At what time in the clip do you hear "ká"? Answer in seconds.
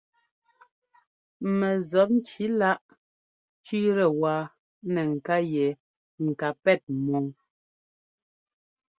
6.39-6.49